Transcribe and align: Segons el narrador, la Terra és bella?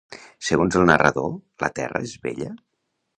Segons 0.47 0.77
el 0.79 0.87
narrador, 0.91 1.29
la 1.65 1.69
Terra 1.81 2.01
és 2.09 2.17
bella? 2.25 2.49